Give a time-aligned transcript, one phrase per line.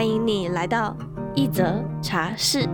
[0.00, 0.96] 欢迎你来到
[1.34, 2.66] 一则茶室。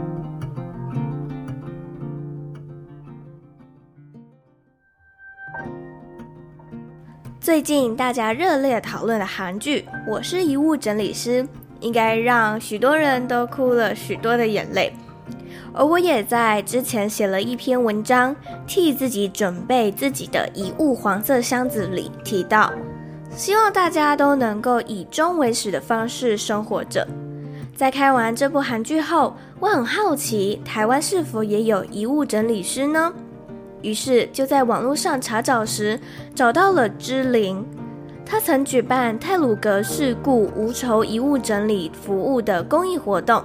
[7.41, 11.43] 最近大家热烈讨论的韩剧《我是遗物整理师》，
[11.81, 14.93] 应该让许多人都哭了许多的眼泪。
[15.75, 18.37] 而我也在之前写了一篇文章，
[18.69, 22.73] 替自己准备自己的遗物黄色箱子里提到。
[23.33, 27.07] 希望大家都能够以终为始的方式生活着。
[27.77, 33.13] 在看完这部韩剧后，我很好奇，台湾是否也有遗物整理师呢？
[33.83, 36.01] 于是就在网络上查找时，
[36.35, 37.63] 找到了芝玲。
[38.25, 43.45] 她曾举办泰鲁格事故无酬遗物整理服务的公益活动。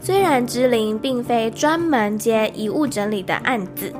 [0.00, 3.92] 虽然芝玲并非专门接遗物整理的案子。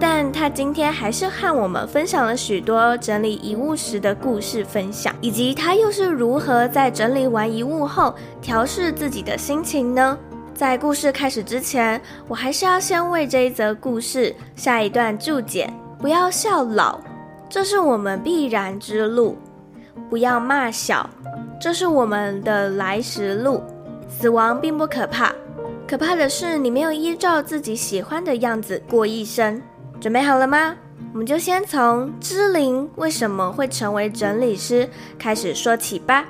[0.00, 10.18] 但他今天还是和我们分享了许多整理遗物时的故事分享，以及他又是如何在整理完遗物后调试自己的心情呢？
[10.54, 16.98] 在故事开始之前，我还是要先为这一则故事下一段注解：不要笑老，
[17.48, 19.36] 这是我们必然之路；
[20.08, 21.08] 不要骂小，
[21.60, 23.62] 这是我们的来时路。
[24.08, 25.32] 死亡并不可怕，
[25.86, 29.60] 可怕的是你没有依照自己喜欢的样子过一生。
[30.00, 30.74] 准备好了吗？
[31.12, 36.24] 我们就先从知灵为什么会成为整理师开始说起吧。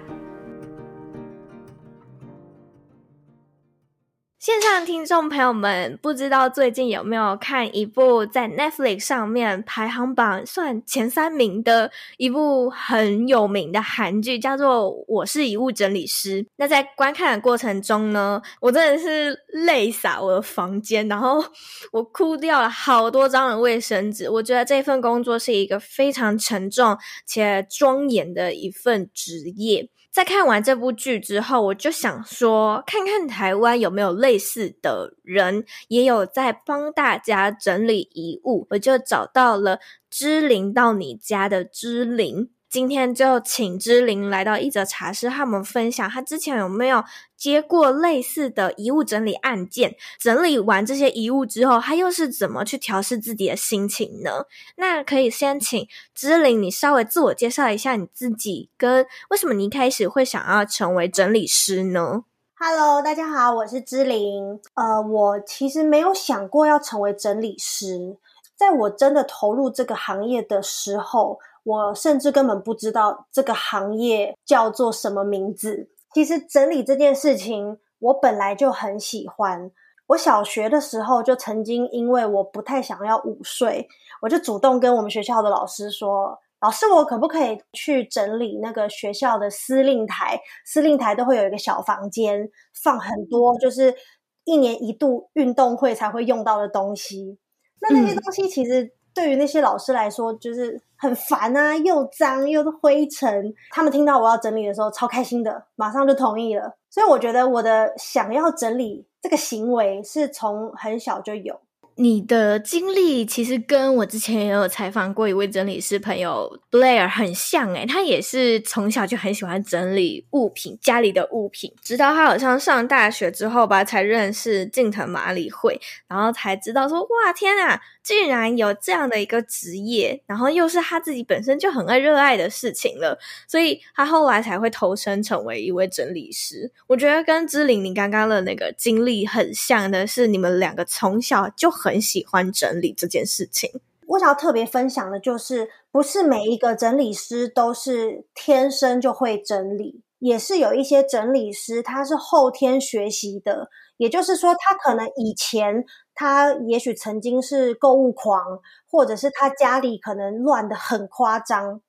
[4.40, 16.42] 线上听众朋友们，不知道最近有没有看一部在 Netflix 上面排行榜算前三名的一部很有名的韩剧，叫做《我是遗物整理师》。
[16.56, 21.45] 那在观看的过程中呢，我真的是泪洒我的房间，然后
[21.92, 24.30] 我哭掉了好多张的卫生纸。
[24.30, 26.96] 我觉得这份工作是一个非常沉重
[27.27, 29.90] 且庄严的一份职业。
[30.11, 38.67] 在看完这部剧之后，我就想说，看看台湾有没有类似的人，也有在帮大家整理遗物。
[38.71, 39.79] 我就找到了
[40.11, 42.51] 知灵到你家的知灵。
[42.70, 47.03] 今天就请芝玲来到一则茶室，和我们分享她之前有没有
[47.36, 49.97] 接过类似的遗物整理案件。
[50.20, 54.45] 整理完这些遗物之后，她又是怎么去调试自己的心情呢？
[54.77, 62.23] 那可以先请芝玲，你稍微自我介绍一下你自己，跟为什么你一开始会想要成为整理师呢
[62.55, 64.61] ？Hello，大家好，我是芝玲。
[64.75, 68.17] 呃，我其实没有想过要成为整理师，
[68.55, 71.41] 在我真的投入这个行业的时候。
[71.70, 75.91] 我甚至根本不知道这个行业叫做什么名字。
[76.13, 79.70] 其实整理这件事情，我本来就很喜欢。
[80.09, 83.86] 我小学的时候就曾经因为我不太想要午睡，
[84.23, 90.41] 我就主动跟我们学校的老师说：“老师，我可不可以去整理那个学校的司令台？
[90.67, 92.51] 司令台都会有一个小房间，
[92.83, 93.95] 放很多就是
[94.42, 97.39] 一年一度运动会才会用到的东西。
[97.80, 103.55] 那那些东西其实对于那些老师来说，就是。”很烦啊，又脏又灰尘。
[103.71, 106.75] 他们听到我要整理的时候，超开心的，马上就同意了。
[106.91, 111.59] 所以我觉得我的想要整理这个行为是从很小就有。
[112.00, 125.78] 你的经历其实跟我之前也有采访过一位整理师朋友 Blair 很像诶，他也是从小就很喜欢整理物品，家里的物品，直到他好像上大学之后吧，才认识近藤麻理惠，
[126.08, 136.73] 然后才知道说，哇，天啊，竟然有这样的一个职业，然后又是他自己本身就很爱热爱的事情了，所以他后来才会投身成为一位整理师。
[136.87, 141.90] 我觉得跟芝玲你刚刚的那个经历很像的是，你们两个从小就很。
[141.91, 143.81] 很喜欢整理这件事情。
[144.07, 153.69] 我想要特别分享的就是，不是每一个整理师都是天生就会整理，也是有一些整理师他是后天学习的。
[153.97, 155.85] 也就是说，他可能以前
[156.15, 158.61] 他也许曾经是购物狂，
[158.91, 161.83] 或者是他家里可能乱的很夸张，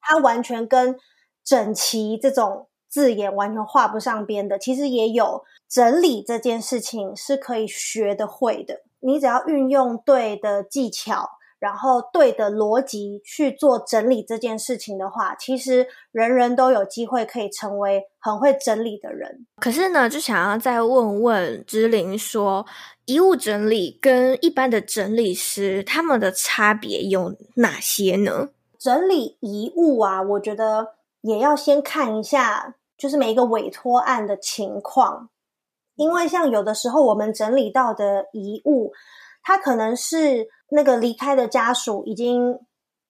[0.00, 0.96] 他完全跟
[1.44, 4.58] 整齐这种字眼完全画不上边的。
[4.58, 8.82] 其实也有整理这件事情是可以学得会的。
[9.06, 11.30] 你只要运用对的技巧，
[11.60, 19.46] 然后对的逻辑去做整理这件事情的话，其实人人都有机会可以成为很会整理的人。
[19.58, 22.66] 可是呢，就想要再问问芝玲说，
[23.04, 28.48] 遗物整理跟一般的整理师他们的差别有哪些呢？
[28.76, 35.30] 整理遗物啊，我觉得也要先看一下，就是每一个委托案的情况，
[35.96, 38.92] 因为像有的时候我们整理到的遗物，
[39.42, 40.48] 它可能是。
[40.68, 42.58] 那个离开的家属已经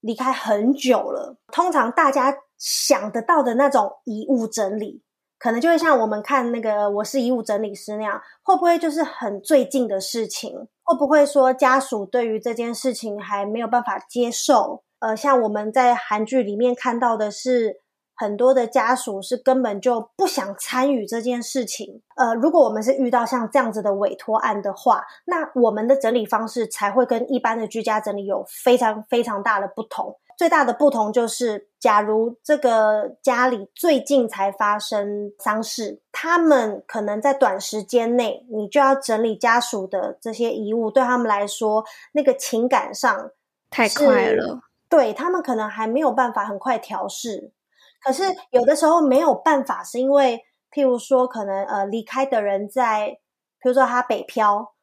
[0.02, 1.38] 离开很久了。
[1.50, 5.02] 通常大家想得到的那种遗物整理，
[5.38, 10.68] 可能就会像我们看那个《我是遗物整理师》那样，会不会就是很最近的事情？
[10.82, 14.82] 会不会说家属对于这件事情还没有办法接受？
[14.98, 17.80] 呃，像我们在韩剧里面看到的是。
[18.16, 22.02] 很多的家属是根本就不想参与这件事情。
[22.16, 30.16] 呃，如果我们是遇到像这样子的委托案的话，那我们的整理方式才会跟一般的居家整理有非常非常大的不同。
[30.38, 41.82] 最大的不同就是，假如这个家里最近才发生丧事，他们可能在短时间内，你就要整理家属的这些遗物，对他们来说，
[42.12, 43.30] 那个情感上
[43.70, 44.60] 太快了，
[44.90, 47.52] 对，他们可能还没有办法很快调适。
[48.06, 53.18] 可是有的时候没有办法，是因为譬如说，可能呃离开的人在，
[53.60, 54.74] 譬如说他北漂，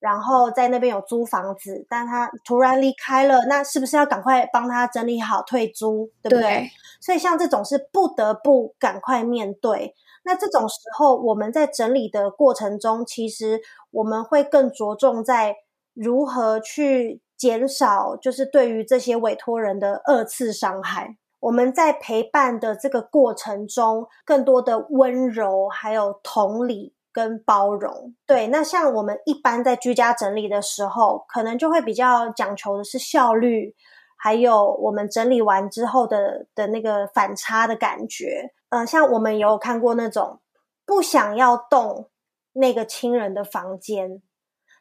[0.00, 6.40] 然后在那边有租房子，但他突然离开了，那是不是要赶快帮他整理好退租，对不对？
[6.40, 6.70] 对。
[7.00, 9.94] 所以像这种是不得不赶快面对。
[10.24, 13.60] 那这种时候，我们在整理的过程中，其实
[13.92, 15.54] 我们会更着重在
[15.94, 21.16] 如何去减少，就是对于这些委托人的二次伤害。
[21.42, 28.14] 我们在陪伴的这个过程中，更多的温柔，还有同理跟包容。
[28.24, 33.74] 对，那像我们一般在居家整理的时候，可能就会比较讲求的是效率，
[34.16, 38.52] 还有我们整理完之后的的那个反差的感觉。
[38.68, 40.38] 呃，像我们有看过那种
[40.86, 42.08] 不想要动
[42.52, 44.22] 那个亲人的房间，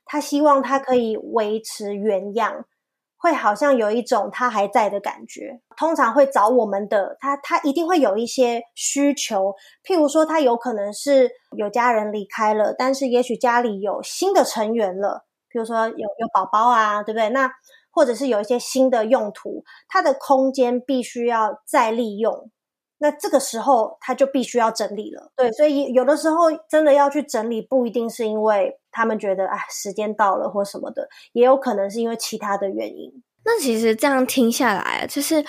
[0.05, 2.65] 他希望他可以维持原样。
[3.21, 9.53] 会好像有一种他还在的感觉，通常会找我们的他，他一定会有一些需求，
[9.85, 17.29] 譬如说他有可能是有家人离开了，但是也许家里有新的成员了，譬如说有有宝宝啊，对不对？
[17.29, 17.51] 那
[17.91, 22.49] 或者是有一些新的用途，他的空间必须要再利用。
[22.97, 33.23] 那这个时候他就必须要整理了，对，所以有的时候真的要去整理，不一定是因为他们觉得啊时间到了或什么的，也有可能是因为其他的原因。
[33.43, 35.43] 那其实这样听下来，就是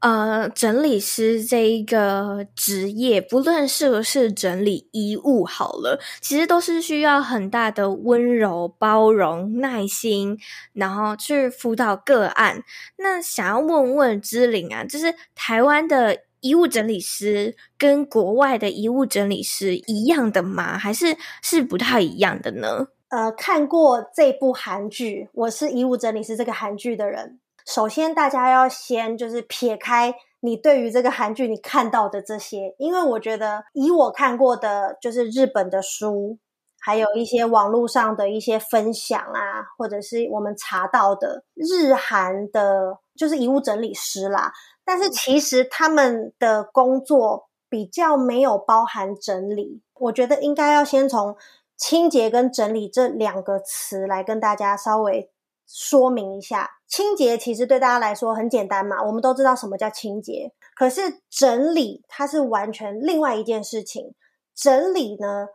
[0.00, 10.38] 呃，整理师这一个职业，不论是不是整理衣物好了，其实都是需要很大的温柔、包容、耐心，
[10.74, 12.62] 然后去辅导个案。
[12.96, 16.18] 那想要问问芝玲啊，就是台湾的。
[16.40, 20.78] 遗物整理师跟国外的遗物整理师一样的吗？
[20.78, 22.88] 还是是不太一样的呢？
[23.08, 27.40] 呃，看过这部韩剧，我是遗物整理师这个韩剧的人。
[27.66, 36.38] 首先，大家要先就是撇开你对于这个韩剧你看到的这些，因为我觉得以我看过的，就是日本的书，
[36.80, 44.52] 还有一些网络上的一些分享啊，或者是我们查到的日韩的，就是遗物整理师啦。
[44.88, 51.36] 但是其实他们的工作比较没有包含整理，我觉得应该要先从
[51.76, 55.30] 清洁跟整理这两个词来跟大家稍微
[55.66, 56.70] 说明一下。
[56.86, 60.54] 清洁其实对大家来说很简单嘛，我们都知道什么叫清洁。
[60.74, 64.14] 可是整理它是完全另外一件事情。
[64.54, 65.48] 整理呢，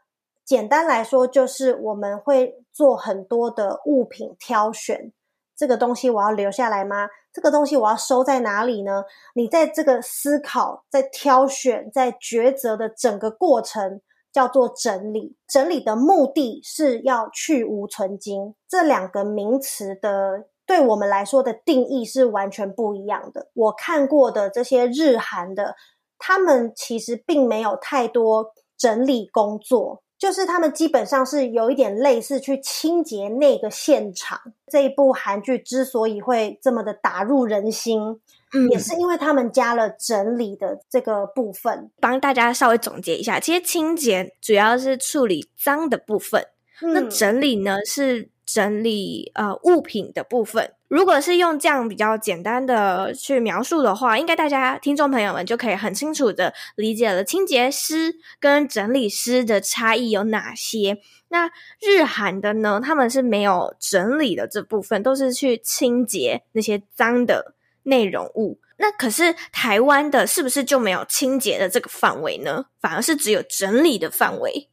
[0.46, 5.12] 简单来说就是我们会做很多的物品挑选，
[5.56, 7.08] 这个东西我要留下来吗？
[7.34, 9.04] 这个东西我要收在哪里呢？
[9.34, 15.36] 你在这个思考、在挑选、在抉择的整个过程叫做整理。
[15.48, 18.54] 整理的目的是要去芜存菁。
[18.70, 23.50] 这两个名词的对我们来说的定义是完全不一样的。
[23.56, 25.76] 我看过的这些日韩的，
[26.20, 30.04] 他们其实并没有太多整理工作。
[30.18, 34.40] 就是他们基本上是有一点类似去清洁那个现场。
[34.68, 38.20] 这一部韩剧之所以会这么的打入人心，
[38.54, 41.92] 嗯，也是因为他们加了整理的这个部分。
[42.00, 46.48] 帮大家稍微总结一下，其实清洁主要是处理脏的部分，
[46.82, 50.74] 嗯，那整理呢是整理呃物品的部分。
[50.88, 61.00] 如果是用这样比较简单的去描述的话，应该大家听众朋友们就可以很清楚的理解了清洁师跟整理师的差异有哪些。
[61.30, 61.50] 那
[61.82, 68.60] 日韩的呢，他们是没有整理的这部分，都是去清洁那些脏的内容物。
[68.78, 72.66] 那可是台湾的，是不是就没有清洁的这个范围呢？
[72.80, 74.70] 反而是只有整理的范围？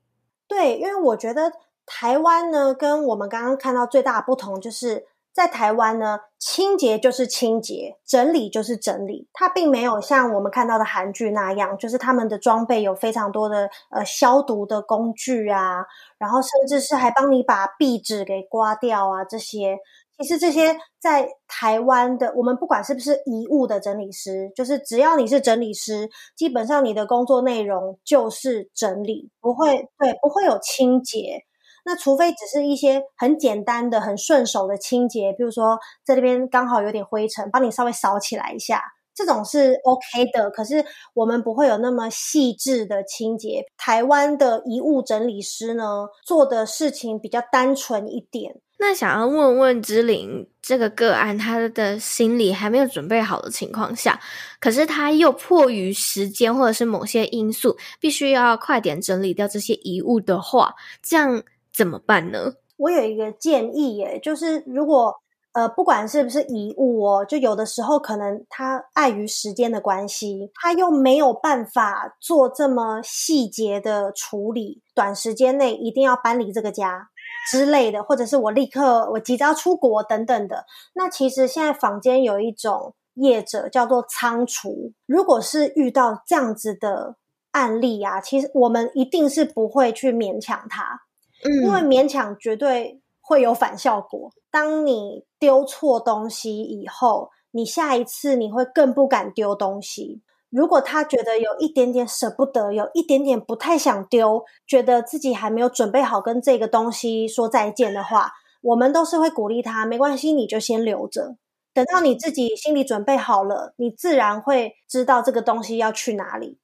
[0.47, 1.51] 对，因为我觉得
[1.91, 5.09] 台湾呢，跟我们刚刚看到最大的不同就是。
[5.33, 9.29] 在台湾呢，清洁就是清洁，整理就是整理。
[9.33, 15.87] 它并没有像我们看到的韩剧那样，就是他们的装备有非常多的呃消毒的工具啊，
[16.19, 19.25] 然后甚至是还帮你把壁纸给刮掉啊。
[19.25, 19.79] 这些
[20.19, 31.45] 其实这些在台湾的，我们不管是不是遗物的整理师，就是只要你是整理师，基本上你的工作内容就是整理，不会，对，不会有清洁。
[31.85, 38.83] 那除非只是一些很简单的、很顺手的清洁，比如说在这边刚好有点灰尘，帮你稍微扫起来一下，
[39.15, 40.51] 这种是 OK 的。
[40.51, 40.85] 可是
[41.15, 43.65] 我们不会有那么细致的清洁。
[43.77, 48.61] 台湾的遗物整理师呢，做的事情比较单纯一点。
[48.83, 54.19] 那想要问问芝玲，这个个案，他的心理还没有准备好的情况下，
[54.59, 61.43] 可是他又迫于时间或者是某些因素，必须要快点整理掉这些遗物的话，这样。
[61.81, 62.53] 怎么办呢？
[62.77, 65.15] 我有一个建议耶，就是如果
[65.53, 77.09] 呃，不管是不是遗物哦，就有的时候可能他碍于时间的关系，他又没有办法做这么细节的处理，短时间内一定要搬离这个家
[77.51, 80.67] 之类的，或者是我立刻我急着要出国等等的。
[80.93, 87.17] 那其实现在坊间有一种业者叫做仓储，如果是遇到这样子的
[87.53, 91.01] 案例啊，其实我们一定是不会去勉强他。
[91.45, 94.31] 因为勉强绝对会有反效果。
[94.51, 100.23] 当你丢错东西以后，你下一次你会更不敢丢东西。
[100.51, 108.33] 如果他觉得有一点点舍不得，有一点点不太想丢，觉得自己还没有准备好跟这个东西说再见的话，
[108.63, 111.37] 我们都是会鼓励他，没关系，你就先留着。
[111.73, 116.59] 等到你自己心里准备好了，你自然会知道这个东西要去哪里。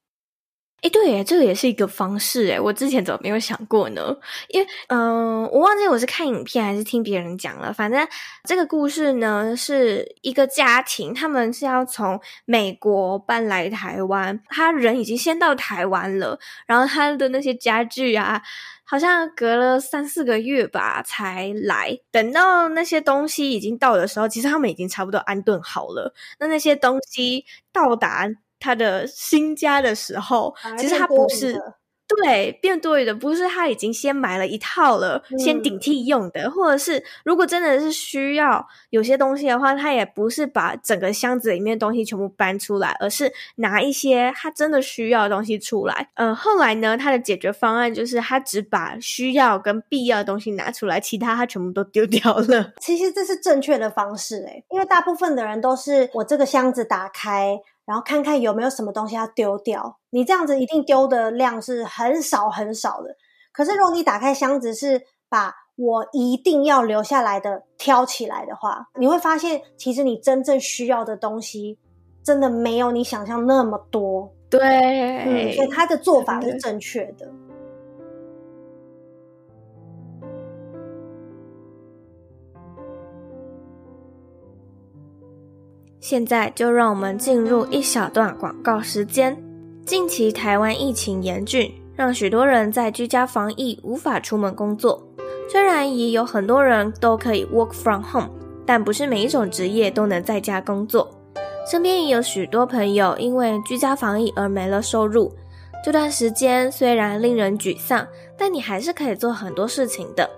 [0.83, 4.15] 诶，对耶，这个也是一个方式诶，我之前怎么没有想过呢？
[4.49, 7.73] 因为，嗯、我忘记我是看影片还是听别人讲了。
[7.73, 8.07] 反正
[8.45, 18.43] 这个故事呢，是一个家庭，他们是要从美国搬来台湾，他人已经先到台湾了，然后他的那些家具啊，
[18.85, 21.99] 好像隔了三四个月吧才来。
[22.13, 26.13] 等到那些东西已经到的时候，其实他们已经差不多安顿好了。
[26.39, 28.29] 那那些东西到达。
[28.59, 31.57] 他的新家的时候，其实他不是。
[32.23, 46.11] 对，变多余的不是他已经先买了一套了，嗯、先顶替用的，或者是如果真的是需要有些东西的话，他也不是把整个箱子里面的东西全部搬出来，而是拿一些他真的需要的东西出来。
[46.15, 52.73] 嗯、呃，后来呢，他的解决方案就是他只把需要跟必要的东西拿出来，其他他全部都丢掉了。
[52.81, 57.59] 其实这是正确的方式诶，因为大部分的人都是我这个箱子打开。
[57.87, 63.17] 然后看看有没有什么东西要丢掉，你这样子一定丢的量是很少很少的。
[63.53, 71.79] 可是如果你打开箱子是把我一定要留下来的挑起来的话，你会发现其实你真正需要的东西
[72.23, 74.33] 真的没有你想象那么多。
[74.51, 77.31] 对，嗯，所以他的做法是正确的。
[86.01, 89.37] 现在就让我们进入一小段广告时间。
[89.85, 95.03] 近期台湾疫情严峻，让许多人在居家防疫无法出门工作。
[95.49, 98.31] 虽然也有很多人都可以 work from home，
[98.67, 101.09] 但不是每一种职业都能在家工作。
[101.71, 105.33] 身边也有许多朋友因为居家防疫而没了收入。
[105.85, 110.29] 这段时间虽然令人沮丧，但你还是可以做很多事情的。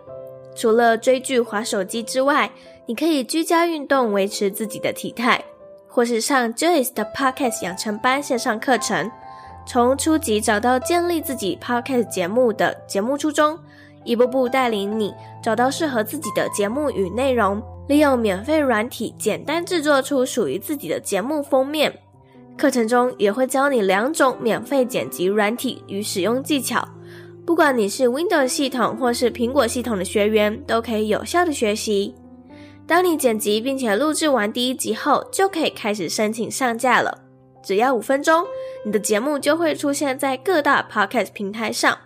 [0.55, 2.51] 除了追剧、滑手机之外，
[2.89, 5.45] 你可以居家运动，维持自己的体态。
[5.87, 9.11] 或是上 Joyce 的 Podcast 养成班线上课程，
[9.67, 13.59] 从初级找到建立自己 Podcast 节目的节目初衷，
[14.05, 21.93] 一步步带领你找到适合自己的节目与内容，利用免费软体简单制作出属于自己的节目封面。
[22.57, 26.87] 课程中也会教你两种免费剪辑软体与使用技巧，
[27.45, 32.15] 不管你是 Windows 系统或是苹果系统的学员，都可以有效的学习。
[32.89, 37.19] 当你剪辑并且录制完第一集后，就可以开始申请上架了。
[37.63, 38.47] 只要五分钟，
[38.83, 41.99] 你的节目就会出现在各大 Podcast 平台上，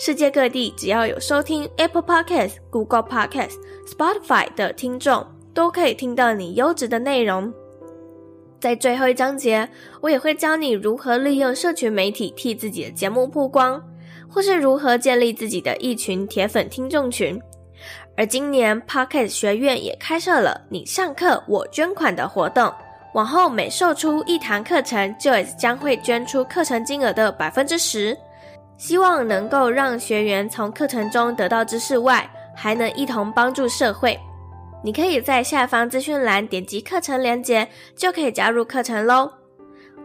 [0.00, 3.52] 世界各地只要有收听 Apple Podcast、Google Podcast、
[3.86, 5.24] Spotify 的听众，
[5.54, 7.54] 都可以听到你优质的内容。
[8.58, 9.68] 在最后一章节，
[10.00, 13.80] 我也会教你如何利用社群媒体替自己的节目曝光，
[14.28, 17.40] 或是如何建立自己的一群铁粉听众群。
[18.16, 22.72] 而今年 Podcast 学院也开设了“你上课，我捐款”的活动。
[23.14, 28.16] 往后每售出一堂课程，Joyce 将会捐出课程金额的百分之十。
[28.76, 34.18] 希望能够让学员从课程中得到知识外，还能一同帮助社会。
[34.82, 39.32] 你可以在下方资讯栏点击课程链接，就可以加入课程喽。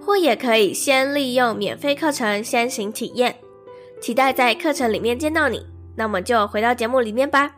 [0.01, 3.35] 或也可以先利用免费课程先行体验。
[4.01, 5.65] 期待在课程里面见到你。
[5.95, 7.51] 那么就回到节目里面吧。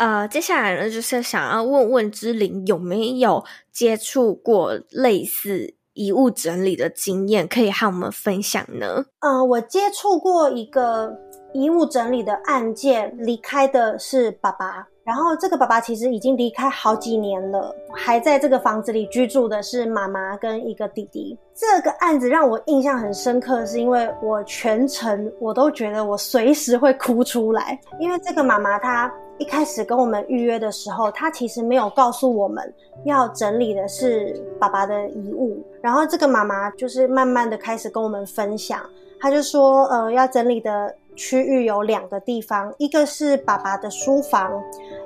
[0.00, 9.04] 呃，接下来呢，就是想要问问芝翎有没有接触过类似遗物整理的经验，可以和我们分享呢？
[9.18, 11.14] 嗯、呃，我接触过一个
[11.52, 21.36] 遗物整理的案件，离开的是爸爸，然后这个爸爸其实已经离开好几年了，还在这个房子里居住的是妈妈跟一个弟弟。
[21.54, 29.12] 这个案子让我印象很深刻，是因为我全程我都觉得我随时会哭出来，因为这个妈妈她。
[29.40, 32.72] 一开始跟我们预约的时候，他其实没有告诉我们
[33.04, 35.64] 要整理的是爸爸的遗物。
[35.80, 38.78] 然后这个妈妈就是慢慢的开始跟我们分享，
[39.18, 44.62] 她就说，呃，要整理的区域有两个地方，一个是爸爸的书房，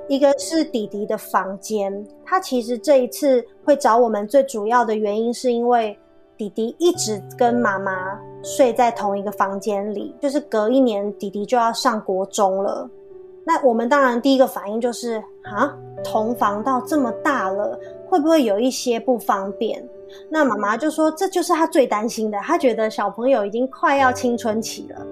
[0.09, 2.05] 一个是弟弟的房间。
[2.25, 5.97] 他其实这一次会找我们最主要的原因，是因为
[6.35, 12.89] 弟弟一直跟妈妈睡在同一个房间里，就是隔一年弟弟就要上国中了。
[13.45, 15.71] 那我们当然第一个反应就是啊，
[16.03, 19.87] 同房到这么大了，会不会有一些不方便？
[20.29, 25.05] 那妈妈就说，这就是她最担心的，她觉得小朋友已经快要青春期了，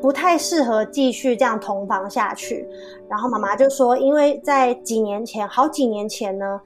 [0.00, 2.68] 不太适合继续这样同房下去。
[3.08, 6.60] 然后妈妈就说，因为在几年前，好几年前呢，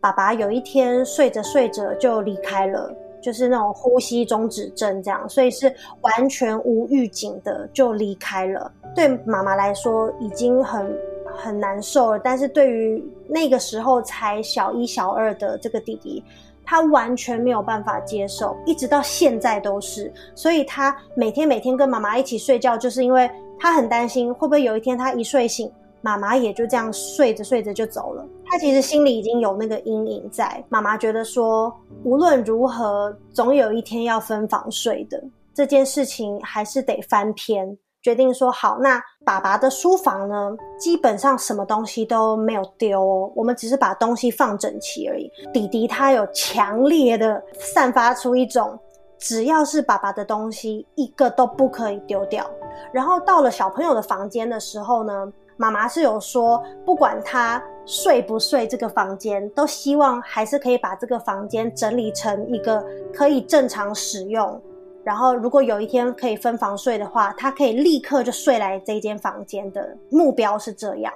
[0.00, 2.94] 爸爸有一天睡着睡着就离开了。
[3.26, 8.70] 就是那种呼吸中止症这样，所以是完全无预警的就离开了。
[8.94, 10.96] 对妈妈来说已经很
[11.36, 16.22] 很难受了，但是对于那个时候才小一小二的这个弟弟，
[16.64, 20.12] 他完全没有办法接受，一直到现在都是。
[20.36, 25.68] 所以他每天每天跟妈妈一起睡觉，就是因为他很担心会不会有一天他一睡醒，
[26.00, 28.24] 妈妈也就这样睡着睡着就走了。
[28.44, 30.64] 他其实心里已经有那个阴影在。
[30.68, 37.76] 妈妈觉得说，无论如何，总有一天要分房睡的这件事情，还是得翻篇。
[38.02, 45.28] 决定说好，那爸爸的书房呢，基本上什么东西都没有丢哦，我们只是把东西放整齐而已。
[45.52, 48.78] 弟弟他有强烈的散发出一种，
[49.18, 52.48] 只要是爸爸的东西，一个都不可以丢掉。
[52.92, 64.60] 然后到了小朋友的房间的时候呢，妈妈是有说，不管他睡不睡这个房间，都希望还是可以把这个房间整理成一个可以正常使用。
[65.02, 71.12] 然后如果有一天可以分房睡的话，他可以立刻就睡来这间房间的目标是这样。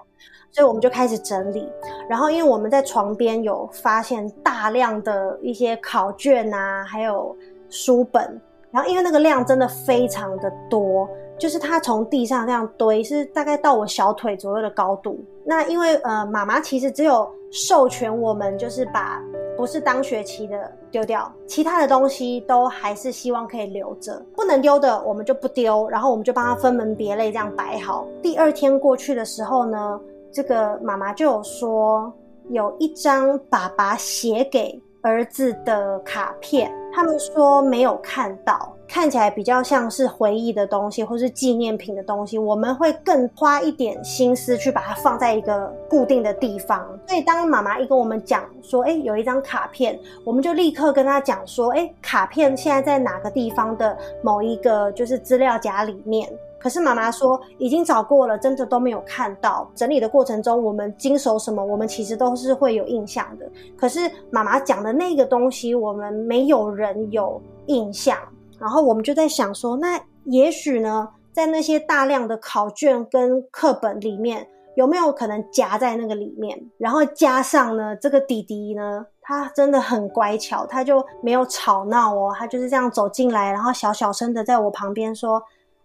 [0.52, 1.68] 所以我们就开始整理。
[2.08, 7.36] 然后因为我们在床边有发现大量的一些考卷啊，还有
[7.68, 8.40] 书本。
[8.70, 11.08] 然后因为那个量真的非常的多。
[11.40, 15.18] 就是他从地上这样堆，是大概到我小腿左右的高度。
[15.42, 19.20] 那因为呃，妈妈其实只有授权我们，就是把
[19.56, 24.22] 不是当学期的丢掉，其他的东西都还是希望可以留着。
[24.36, 28.06] 不能丢的我们就不丢，然后我们就帮他分门别类这样摆好。
[28.20, 29.98] 第二天过去的时候呢，
[30.30, 32.12] 这个妈妈就有说，
[32.50, 38.76] 有一张爸爸写给儿子的卡片，他们说没有看到。
[38.92, 46.84] 看起来比较像是回忆的东西，或是纪念品的东西，我们会更花一点心思去把它放在一个固定的地方。
[47.06, 56.28] 所以当妈妈一跟我们讲说，诶，有一张卡片，我们就立刻跟她讲说，诶，卡片现在在哪个地方的某一个就是资料夹里面。
[56.58, 59.70] 可是妈妈说已经找过了，真的都没有看到。
[59.72, 63.48] 整理的过程中，我们经手什么，我们其实都是会有印象的。
[63.76, 64.00] 可是
[64.30, 68.18] 妈妈讲的那个东西，我们没有人有印象。
[68.60, 74.46] 然后我们就在想说，那也许呢，在那些大量的考卷跟课本里面，
[74.76, 76.70] 有没有可能夹在那个里面？
[76.76, 85.42] 然后加上呢，这个弟弟呢，他真的很乖巧，他就没有吵闹哦，他就是这样走进来，然后小小声的在我旁边说：“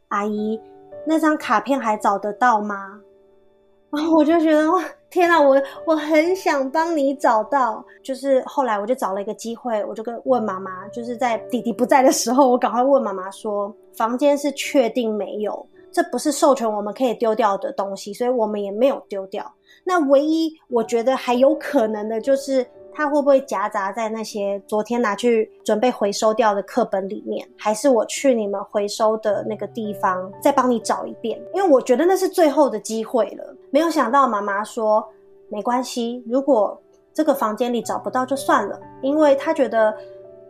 [0.10, 0.60] 阿姨，
[1.08, 3.00] 那张卡片还找得到吗？”
[4.14, 4.64] 我就觉得，
[5.10, 7.84] 天哪，我我很想帮你找到。
[8.04, 19.52] 就是后来我就找了一个机会，我就跟问妈妈，就是在弟弟不在的时候，我赶快问妈妈说，房间是确定没有，这不是授权我们可以丢掉的东西，所以我们也没有丢掉。
[19.84, 22.66] 那唯一我觉得还有可能的就是。
[22.96, 27.46] 它会不会夹杂在那些昨天拿去准备回收掉的课本里面？
[27.58, 31.40] 还是我去你们回收的那个地方再帮你找一遍？
[31.54, 33.56] 因为我觉得那是最后的机会了。
[33.70, 35.06] 没有想到妈妈说
[35.50, 36.82] 没关系，如果
[37.14, 39.94] 这个房间里找不到就算了，因为她觉得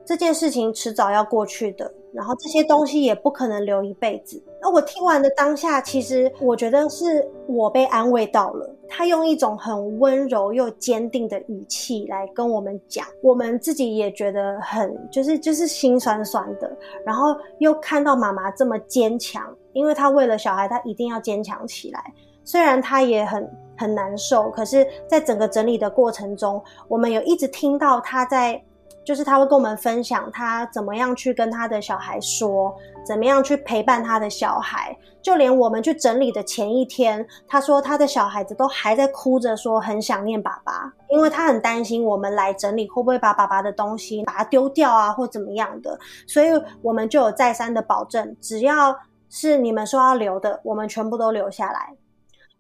[0.06, 1.92] 这件事情迟早要过去的。
[2.16, 4.42] 然后这些东西也不可能留一辈子。
[4.62, 8.68] 那我听完的当下，其实我觉得是我被安慰到了。
[8.88, 16.72] 他用一种很温柔又坚定的语气来跟我们讲，我们自己也觉得很就是就是心酸酸的。
[17.04, 22.14] 然后又看到妈妈这么坚强，因为她为了小孩，她一定要坚强起来。
[22.44, 28.64] 虽然她也很很难受，可是在整个整理的过程中，我们有一直听到她在。
[29.06, 46.48] 就是他会跟我们分享他怎么样去跟他的小孩说，怎么样去陪伴他的小孩，就连我们去整理的前一天，他说他的小孩子都还在哭着说很想念爸爸，因为他很担心我们来整理会不会把爸爸的东西把它丢掉啊，或怎么样的，所以
[46.82, 48.98] 我们就有再三的保证，只要
[49.30, 51.94] 是你们说要留的，我们全部都留下来。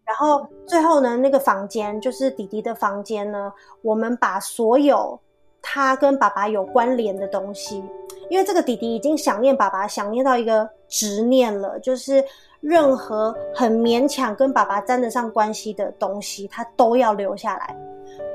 [0.06, 5.20] 然后最后呢，那个房间就是弟弟的房间呢，我们把所有。
[5.68, 7.84] 他跟爸爸有关联的东西，
[8.30, 12.24] 因为这个弟弟已经想念爸爸，想念到一个执念了，就是
[12.62, 17.76] 任何很勉强跟爸爸沾得上关系的东西，他都要留下来。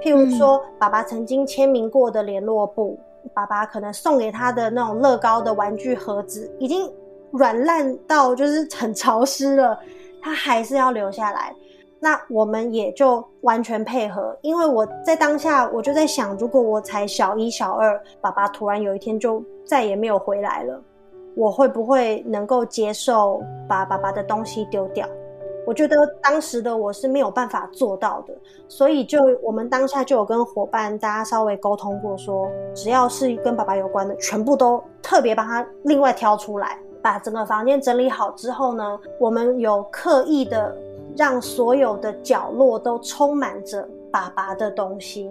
[0.03, 2.99] 譬如说，嗯、爸爸曾经签名过的联络簿，
[3.33, 6.93] 爸爸可能送给他的那种乐高的玩具盒子，已经
[7.31, 9.79] 软烂到就是很潮湿了，
[10.21, 11.55] 他还是要留下来。
[12.03, 20.83] 那我们也就完全配合，因为我在当下我就在想，如果我才小一、小二，爸爸突然有一天就再也没有回来了，
[21.37, 25.07] 我会不会能够接受把爸爸的东西丢掉？
[25.67, 28.35] 我觉得当时的我是没有办法做到的，
[28.67, 40.75] 所以就我们当下就有跟伙伴大家稍微沟通过说，只要是跟爸爸有关的，全部都特别帮他另外挑出来，把整个房间整理好之后呢，我们有刻意的。
[41.17, 45.31] 让所有的角落都充满着爸爸的东西，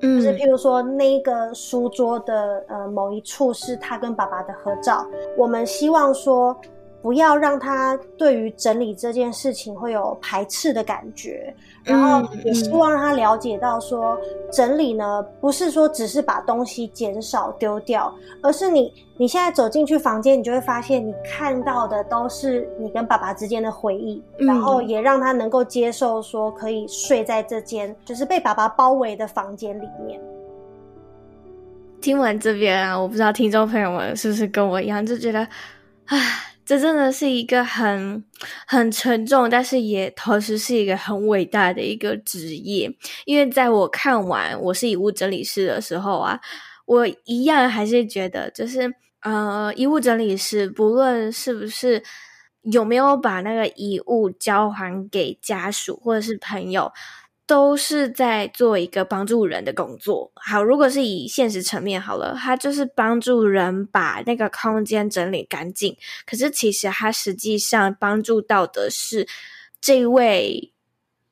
[0.00, 6.56] 嗯，就是譬如说那个书桌的呃某一处是他跟爸爸的合照，我们希望说。
[7.00, 14.18] 不要让他对于整理这件事情会有排斥的感觉，然后也希望让他了解到说，
[14.50, 30.20] 整理呢不是说只是把东西减少丢掉，而是你你现在走进去房间，你就会发现你看到的都是你跟爸爸之间的回忆，然后也让他能够接受说可以睡在这间就是被爸爸包围的房间里面。
[32.00, 35.46] 听完这边啊，我不知道听众朋友们是不是跟我一样，就觉得
[36.06, 36.18] 唉。
[36.68, 38.22] 这真的是一个很
[38.66, 42.94] 很沉重，但是也同时是一个很伟大的一个职业。
[43.24, 46.38] 因为在我看完我是遗物整理师的时候啊，
[46.84, 52.02] 我一样还是觉得，就是呃，遗物整理师不论是不是
[52.70, 56.92] 有没有把那个遗物交还给家属或者是朋友。
[57.48, 60.30] 都是在做一个帮助人的工作。
[60.34, 65.96] 好，如果是以现实层面好了，他就是帮助人把那个空间整理干净。
[66.26, 69.26] 可是其实他实际上帮助到的是
[69.80, 70.74] 这位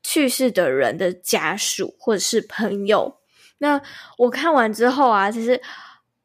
[0.03, 3.19] 去世的人的家属或者是朋友。
[3.59, 3.83] 那
[4.17, 5.61] 我看完之后啊，其实。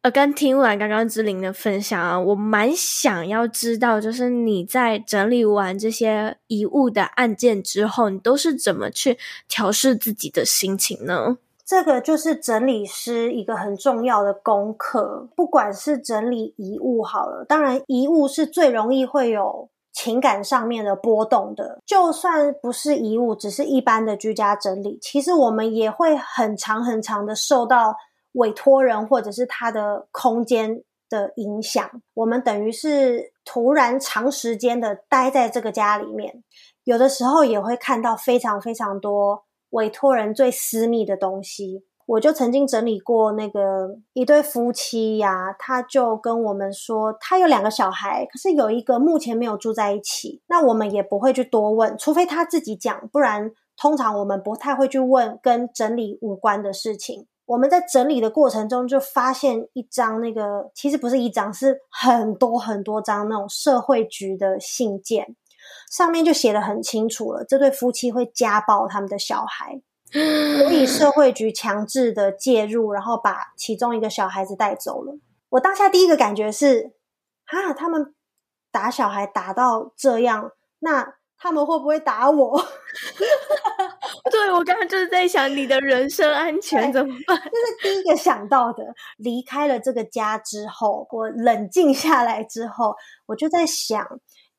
[0.02, 11.38] 呃，跟听完刚刚芝瓴的分享啊，我蛮想要知道，就是你在整理完这些遗物的案件之后，你都是怎么去调试自己的心情呢？
[11.64, 27.96] 这个就是整理师一个很重要的功课，不管是整理遗物好了，当然遗物是最容易会有情感上面的波动的，就算不是遗物，只是一般的居家整理，其实我们也会很长很长的受到。
[28.34, 36.44] 委托人或者是他的空间的影响，我们等于是突然长时间的待在这个家里面，
[36.84, 41.84] 有的时候也会看到非常非常多委托人最私密的东西。
[42.08, 50.42] 我就曾经整理过那个一对夫妻呀，他就跟我们说，他有两个小孩，可是有一个目前没有住在一起。
[50.48, 57.28] 那我们也不会去多问，除非他自己讲，不然通常我们不太会去问跟整理无关的事情。
[57.52, 65.36] 我们在整理的过程中，就发现一张那个，其实不是一张，是很多很多张那种社会局的信件。
[65.92, 69.82] 上面就写得很清楚了，这对夫妻会家暴他们的小孩，
[70.14, 75.18] 所以社会局强制的介入，然后把其中一个小孩子带走了。
[75.50, 76.94] 我当下第一个感觉是，
[77.48, 78.16] 啊，他们
[78.72, 82.66] 打小孩打到这样，那他们会不会打我？
[84.30, 87.36] 对，我刚刚就是在想你的人身安全怎么办？
[87.42, 88.84] 这是第一个想到的。
[89.18, 92.94] 离开了这个家之后，我冷静下来之后，
[93.26, 94.06] 我就在想，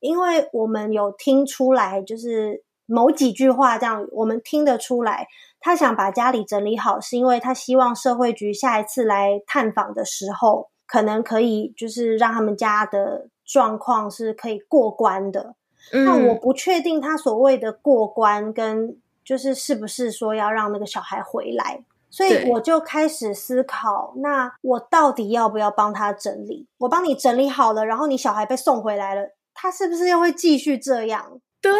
[0.01, 5.29] 因为我们有听出来，就是某几句话这样，我们听得出来，
[5.61, 15.55] 他想把家里整理好，是因为他希望社会局下一次来探访的时候，可能可以就是让他们家的状况是可以过关的。
[15.93, 16.05] 嗯。
[16.05, 18.97] 那我不确定他所谓的过关跟。
[19.25, 21.85] 就是是不是说要让那个小孩回来？
[22.11, 26.67] 所以我就开始思考，那我到底要不要帮他整理？
[26.79, 31.41] 我帮你整理好了，然后你小孩被送回来了，他是不是又会继续这样？
[31.63, 31.73] 对，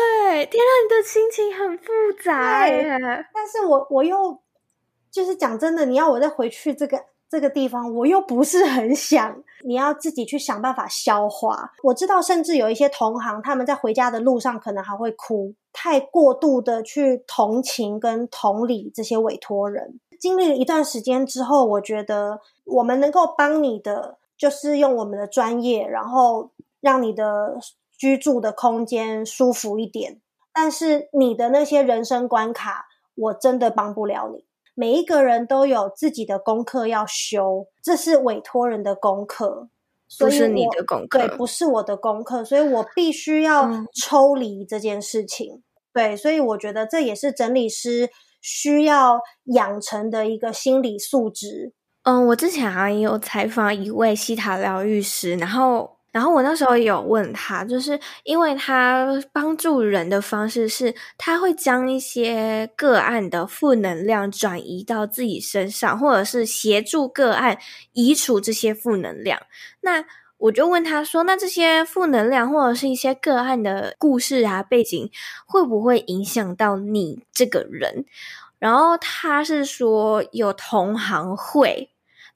[0.47, 1.93] 天啊，你的心情很复
[2.25, 2.99] 杂耶。
[3.35, 4.41] 但是我我又
[5.11, 7.05] 就是讲真的，你要我再回去这个。
[7.33, 11.73] 这个地方我又不是很想，你要自己去想办法消化。
[11.83, 19.99] 我知道，甚至有一些同行，他们在回家的路上可能还会哭，太过度的去同情跟同理这些委托人。
[20.21, 26.51] 经历了一段时间之后，我觉得我们能够帮你的，就是用我们的专业，然后
[26.83, 27.57] 让你的
[27.97, 30.21] 居住的空间舒服一点。
[30.53, 34.45] 但是你的那些人生关卡，我真的帮不了你。
[34.75, 39.69] 每一个人都有自己的功课要修，这是委托人的功课，
[40.19, 41.19] 不是你的功课。
[41.19, 45.57] 对，不是我的功课，所以我必须要抽离这件事情。
[45.57, 45.63] 嗯。
[45.93, 51.73] 对，所以我觉得这也是整理师需要养成的一个心理素质。
[52.05, 55.99] 嗯，我之前好像也有采访一位西塔疗愈师，然后。
[56.13, 67.59] 然后我那时候有问他，就是因为他帮助人的方式是，他会将一些个案的负能量转移到自己身上，或者是协助个案
[67.95, 69.41] 移除这些负能量。
[69.81, 70.05] 那
[70.37, 75.11] 我就问他说：“那这些负能量或者是一些个案的故事啊、背景，
[75.47, 78.05] 会不会影响到你这个人？”
[78.61, 81.89] 然后他是说有同行会。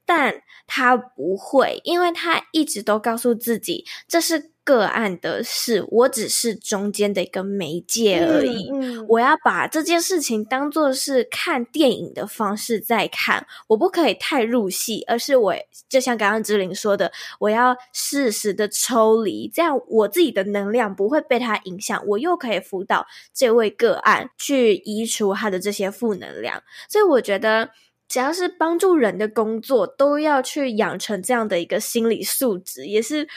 [0.08, 8.68] 但他不会，因为他一直都告诉自己，这是个案的事，我只是中间的一个媒介而已。
[8.72, 15.54] 嗯嗯、我要把这件事情当做是看电影的方式在看，我不可以太入戏，而是我
[15.88, 26.60] 就像刚刚志玲说的，我要适时的抽离，这样我自己的能量不会被他影响，我又可以辅导这位个案去移除他的这些负能量。
[26.88, 27.70] 所以我觉得。
[28.08, 33.28] 只要是帮助人的工作，都要去养成这样的一个心理素质，也是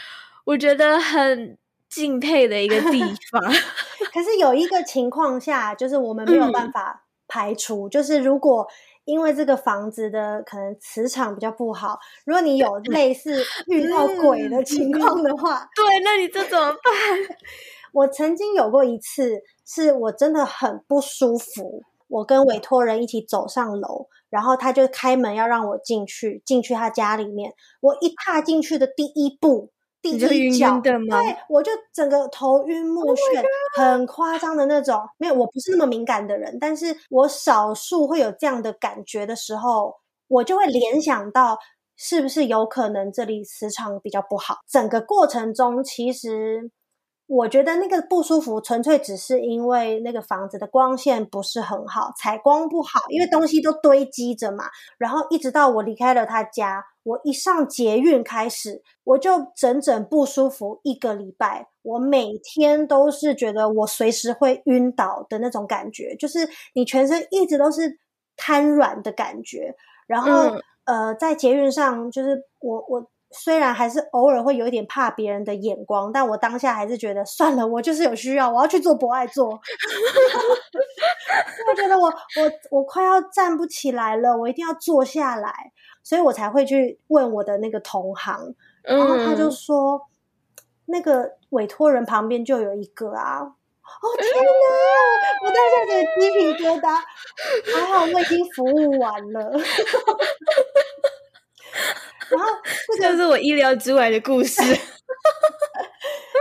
[0.46, 1.58] 我觉得很
[1.90, 3.00] 敬佩的一个地
[3.32, 3.42] 方。
[4.14, 8.68] 可是有一个情况下，就是我们没有办法排除，嗯、就是如果
[9.06, 17.38] 因为这个房子的可能磁场比较不好，如果你有类似遇到鬼的情况的话，对，那你这怎么办？
[17.92, 24.08] 我曾经有过一次，是我真的很不舒服，我跟委托人一起走上楼。
[24.30, 27.54] 然后他就开门要让我进去，进去他家里面。
[27.82, 30.94] 我一踏进去的第一步，第一脚，对，
[31.50, 33.44] 我就整个头晕目眩，
[33.76, 35.02] 很夸张的那种。
[35.18, 39.96] 没有，我不是那么敏感的人，但是我少数会有这样的感觉的时候，
[40.28, 41.58] 我就会联想到
[41.96, 44.60] 是不是有可能这里磁场比较不好。
[44.68, 46.72] 整个过程中，其实。
[47.30, 54.64] 我觉得那个不舒服，纯粹只是因为那个房子的光线不是很好，采光不好，因为东西都堆积着嘛。
[54.98, 61.68] 然后一直到我离开了他家，我一上捷运开始，我就整整不舒服一个礼拜。
[61.84, 66.40] 我每天都是觉得我随时会晕倒的那种感觉，就是
[66.74, 68.00] 你全身一直都是
[68.36, 69.76] 瘫软的感觉。
[70.08, 70.32] 然后，
[70.86, 73.08] 嗯、呃，在捷运上，就是我我。
[73.32, 79.50] 虽然还是偶尔会有一点怕别人的眼光，但我当下还是觉得算了，我就是有需要，我要去做博爱座。
[81.70, 85.54] 我觉得我我我快要站不起来了，我一定要坐下来，
[86.04, 90.02] 所以我才会去问我的那个同行，然后他就说，嗯、
[90.86, 93.54] 那个委托人旁边就有一个啊，哦
[94.18, 94.50] 天哪，
[95.44, 97.00] 我当下觉得鸡皮疙瘩，
[97.76, 99.52] 还好我已经服务完了。
[102.32, 102.48] 然后
[102.98, 104.62] 这个就是我意料之外的故事。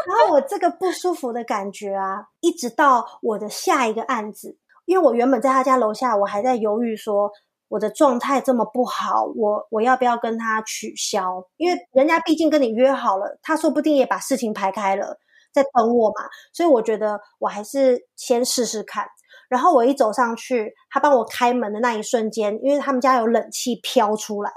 [0.07, 7.31] 然后我这个不舒服的感觉啊，一直到我的下一个案子，因为我原本在他家楼下，我还在犹豫说
[7.69, 11.45] 我的状态这么不好，我我要不要跟他取消？
[11.57, 15.19] 因为人家毕竟跟你约好了，他说不定也把事情排开了。
[15.53, 19.07] 在等我嘛，所以我觉得我还是先试试看。
[19.49, 24.53] 然后我一走上去，他帮我开门的那一瞬间，因为他们家有冷气飘出来。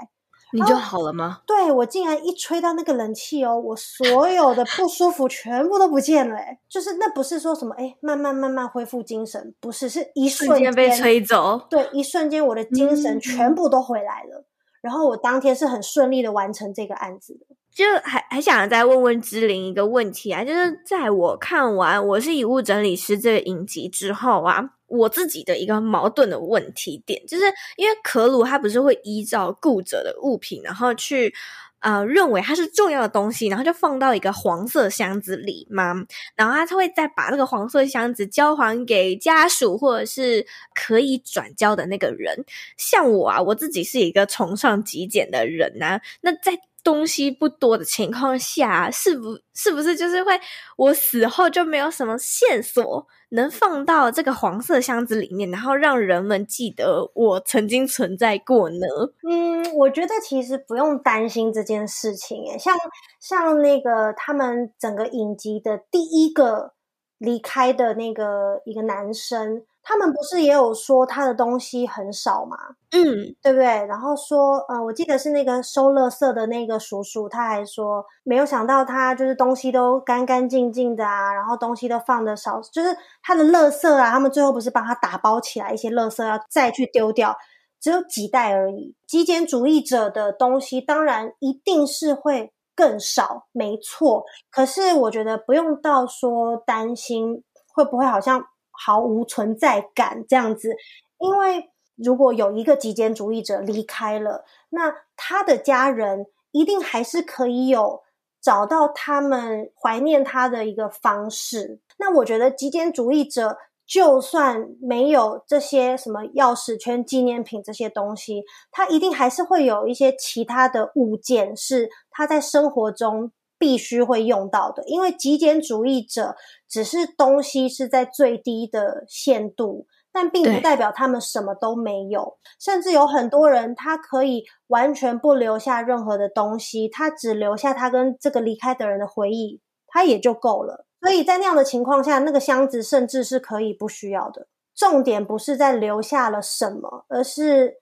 [0.52, 1.40] 你就好了吗？
[1.46, 6.36] 对，我竟然一吹到那个冷气哦，我所有的不舒服全部都不见了。
[6.36, 11.60] 哎，就是那不是说什么哎，慢慢慢慢恢复精神，不是，是一瞬间被吹走。
[11.70, 14.40] 对，一瞬间我的精神全部都回来了。
[14.40, 14.44] 嗯、
[14.82, 17.46] 然后我当天是很顺利的完成这个案子的。
[17.74, 24.72] 就还还想再问问芝玲一个问题啊，就是在我看完《我是遗物整理师》这个影集之后啊。
[24.92, 27.44] 我自己的一个矛盾的问题点，就是
[27.76, 31.34] 因为可鲁他不是会依照顾者的物品，然后去
[31.80, 36.04] 呃认为它是重要的东西，然后就放到一个黄色箱子里吗？
[36.36, 42.44] 然后他他会再把那个黄色箱子交还给家属或者是可以转交的那个人。
[42.76, 46.58] 像我啊，我自己是一个崇尚极简的人呐、那在。
[46.84, 50.32] 东西不多的情况下，是不是不是就是会
[50.76, 58.86] 我死后就没有什么线索能放到这个黄色箱子里面，然后让人们记得我曾经存在过呢？
[59.28, 62.76] 嗯，我觉得其实不用担心这件事情诶，像
[63.20, 66.72] 像那个他们整个影集的第一个
[67.18, 69.64] 离开的那个一个男生。
[69.84, 72.56] 他们不是也有说他的东西很少吗？
[72.92, 73.64] 嗯，对不对？
[73.86, 87.36] 然后说，呃，我记得是那个收垃圾的那个叔叔，他还说没有想到他就是东西都干干净净的啊，然后东西都放的少，就是他的垃圾啊，他们最后不是帮他打包起来一些垃圾要再去丢掉，
[87.80, 88.94] 只有几袋而已。
[89.06, 94.24] 极简主义者的东西当然一定是会更少，没错。
[94.50, 97.42] 可是我觉得不用到说担心
[97.74, 98.44] 会不会好像。
[98.84, 100.74] 毫无存在感这样子，
[101.18, 108.02] 因为如果有一个极简主义者离开了，那他的家人一定还是可以有
[108.40, 111.80] 找到他们怀念他的一个方式。
[111.98, 123.30] 那我觉得极简主义者就算没有这些什么钥匙圈、纪念品这些东西，他一定还是会有一些其他的物件是他在生活中。
[123.62, 126.34] 必须会用到的，因为极简主义者
[126.68, 132.38] 只是东西是在最低的限度，但并不代表他们什么都没有。
[132.58, 140.84] 甚至有很多人，他可以完全不留下任何的东西，他只留下他跟这个离开的人的回忆，他也就够了。
[141.00, 144.48] 所以在那样的情况下，那个箱子甚至是可以不需要的。
[144.74, 147.76] 重点不是在留下了什么，而是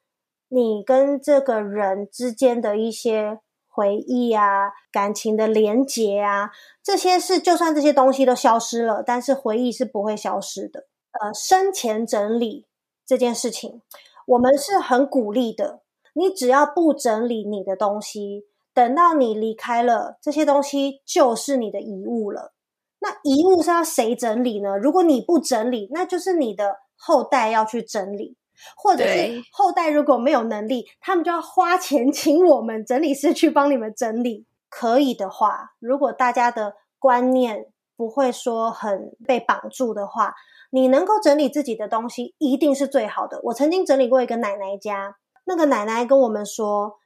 [0.51, 3.39] 你跟这个人之间的一些。
[3.73, 6.51] 回忆啊，感情的连结啊，
[6.83, 10.89] 这些是就算这些东西都消失了，但是回忆是不会消失的。
[11.13, 12.67] 呃，生前整理
[13.07, 13.81] 这件事情，
[14.27, 15.81] 我们是很鼓励的。
[16.13, 22.53] 你只要不整理你的东西，等到你离开了，这些东西就是你的遗物了。
[22.99, 24.77] 那遗物是要谁整理呢？
[24.77, 28.37] 如果你不整理，那就是你的后代要去整理。
[28.77, 34.47] 或者是后代如果没有能力，他们就要花钱请我们整理师去帮你们整理。
[34.69, 40.33] 可以的话，如果大家的观念不会说很被绑住的话，
[40.71, 43.41] 你能够整理自己的东西一定是最好的。
[43.43, 47.01] 我曾经整理过一个奶奶家，那个奶奶跟我们说，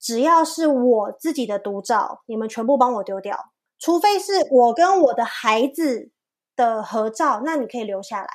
[0.00, 6.10] 只要是我自己的独照，你们全部帮我丢掉，除非是我跟我的孩子
[6.56, 8.28] 的合照，那你可以留下来。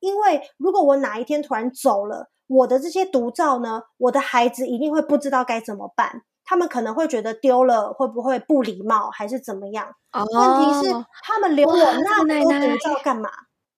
[0.00, 6.22] 因为如果我哪一天突然走了，我的这些独照呢，我的孩子一定会不知道该怎么办。
[6.44, 9.88] 他们可能会觉得丢了会不会不礼貌，还是怎么样？
[10.12, 13.28] 哦，问题是他们留我那么多独照干嘛？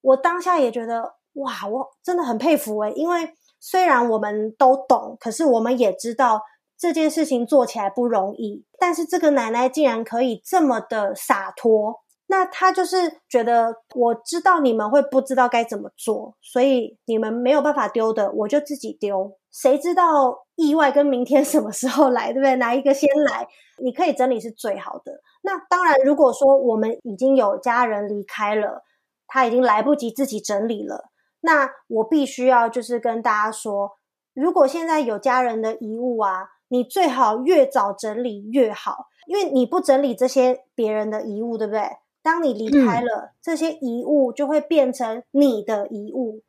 [0.02, 6.42] 我当下也觉得哇，我真的很佩服诶，因为虽然我们都懂，可是我们也知道
[6.78, 8.66] 这件事情做起来不容易。
[8.78, 12.02] 但是这个奶奶竟然可以这么的洒脱。
[12.30, 19.36] 那他就是觉得，我知道你们会不知道该怎么做，所以你们没有办法丢的，我就自己丢。
[19.50, 22.54] 谁知道意外跟明天什么时候来，对不对？
[22.56, 23.48] 哪一个先来？
[23.78, 25.20] 你可以整理是最好的。
[25.42, 28.84] 那当然，如果说我们已经有家人离开了，
[29.26, 31.10] 他已经来不及自己整理了，
[31.40, 33.92] 那我必须要就是跟大家说，
[34.34, 41.82] 如果现在有家人的遗物啊，你最好越早整理越好，因为你不整理这些别人的遗物，对不对？
[42.22, 46.42] 当你离开了，嗯、这些遗物就会变成你的遗物，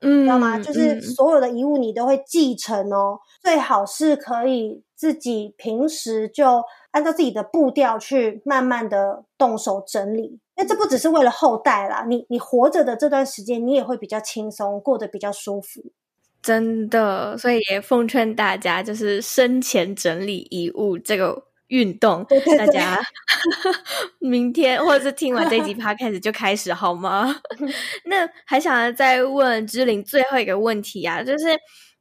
[0.00, 0.58] 嗯，知道吗？
[0.58, 3.18] 就是所有的遗物你都会继承哦。
[3.18, 6.62] 嗯、最好是可以自己平时就
[6.92, 15.82] 按照自己的步调去慢慢的动手整理，因为这不只是为了后代啦，你你活着的这段时间，你也会比较轻松，过得比较舒服。
[16.40, 21.44] 真的，所以也奉劝大家，就是生前整理遗物这个。
[21.68, 23.00] 运动，对对对，大家
[24.20, 27.36] 明天或者是听完这一集 podcast 就开始好吗？
[28.06, 31.44] 那还想再问芝玲最后一个问题啊，就是。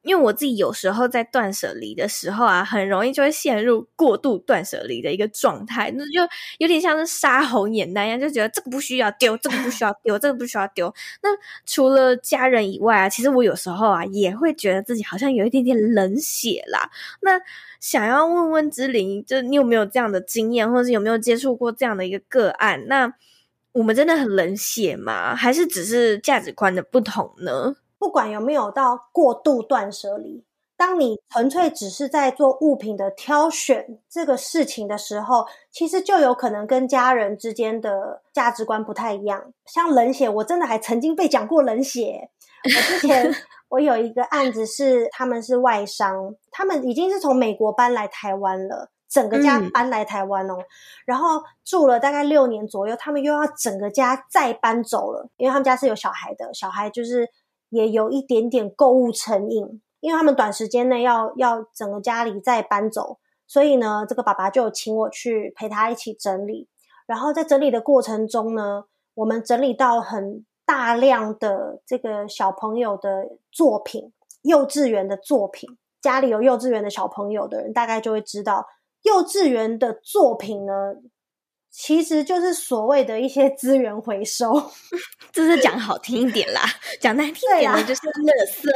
[0.05, 6.21] 因为我自己有时候在断舍离的时候啊，很容易就会陷入过度断舍离的一个状态，那就
[6.59, 10.93] 有点像是杀红眼那样，就觉得这个不需要丢，这个不需要丢，这个不需要丢。
[11.23, 11.29] 那
[11.65, 16.89] 除了家人以外啊，其实我有时候啊也会觉得自己好像有一点点冷血啦。
[17.21, 17.41] 那
[17.79, 22.85] 想要问问芝玲，就你有没有这样的经验，或者是有没有接触过这样的一个个案？
[22.87, 23.11] 那
[23.73, 25.35] 我们真的很冷血吗？
[25.35, 27.75] 还是只是价值观的不同呢？
[27.97, 30.43] 不管有没有到过度断舍离，
[30.77, 39.53] 当你纯粹只是在做物品的挑选这个事情的时候，其实就有可能跟家人之间的价值观不太一样。
[39.65, 42.29] 像冷血，我真的还曾经被讲过冷血。
[42.65, 43.33] 我之前
[43.69, 50.65] 我有一个案子是，他们是外商，他们已经是从美国搬来台湾了，整个家搬来台湾哦，嗯、
[51.05, 57.29] 然后住了大概六年左右，他们又要整个家再搬走了，因为他们家是有小孩的，小孩就是。
[57.69, 66.67] 也有一点点购物成瘾，因为他们短时间内要要整个家里再搬走，所以呢，这个爸爸就请我去陪他一起整理。
[67.05, 74.11] 然后在整理的过程中呢，我们整理到很大量的这个小朋友的作品，
[74.41, 75.77] 幼稚园的作品。
[76.01, 78.67] 家里有幼稚园的小朋友的人，大概就会知道，
[79.01, 80.95] 幼稚园的作品呢。
[81.77, 84.53] 其实就是所谓的一些资源回收，
[85.33, 86.61] 这是讲好听一点啦，
[87.01, 88.63] 讲难听一点的就是垃圾。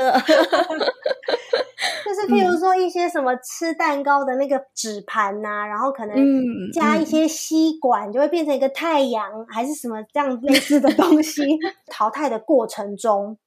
[2.03, 6.17] 就是譬如说一些什么吃蛋糕的那个纸盘呐、啊，然后可能
[6.73, 11.41] 加一些吸管，就会变成一个太阳，还是什么这样类似的东西。
[11.89, 13.37] 淘汰的过程中，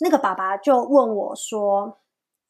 [0.00, 2.00] 那个爸爸就问我说：“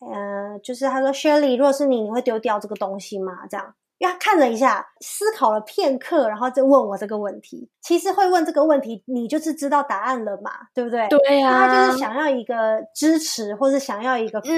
[0.00, 3.74] 嗯、呃，就是他说，Shirley，如果是你，你会丢掉这个东西吗？”这样。
[4.00, 7.68] 因为他看了一下，思考了片刻，然后再问我这个问题。
[7.82, 11.06] 其实会问这个问题，你就是知道答案了嘛，对不对？
[11.08, 11.68] 对呀、啊。
[11.68, 14.50] 他就是想要一个支持，或是想要一个肯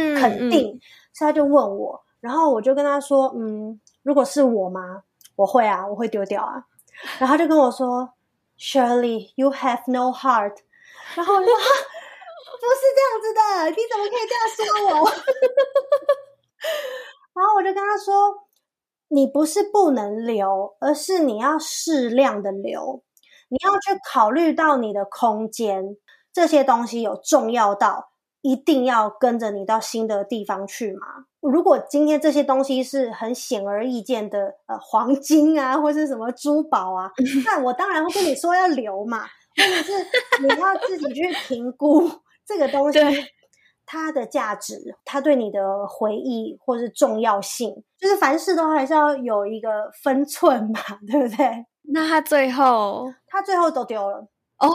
[0.49, 0.81] 定，嗯嗯、
[1.13, 2.01] 所以他就问我。
[2.21, 5.03] 然后我就跟他说：“嗯，如果是我吗？
[5.35, 6.63] 我会啊，我会丢掉啊。”
[7.19, 8.09] 然后他就跟我说
[8.57, 10.59] ：“Shirley, you have no heart。”
[11.17, 11.51] 然后我说：
[12.63, 14.63] “不是这样子的，你怎么可以这样说
[15.01, 15.11] 我？”
[17.35, 18.47] 然后我就跟他说。
[19.13, 23.03] 你不是不能留，而是你要适量的留。
[23.49, 25.97] 你要去考虑到你的空间，
[26.33, 31.07] 这些东西有重要到一定要跟着你到新的地方去吗？
[31.41, 37.11] 如果今天这些东西是很显而易见的，呃，黄金啊，或是什么珠宝啊，
[37.45, 39.27] 那我当然会跟你说要留嘛。
[39.55, 39.93] 或者是
[40.41, 42.11] 你要自己去评估
[42.47, 42.99] 这个东西。
[43.93, 51.67] 它的价值，它对你的回忆或是重要性，就是凡事都还是要有一个分寸嘛， 对不对？
[51.93, 54.27] 那他最后，他最后都丢了
[54.59, 54.71] 哦，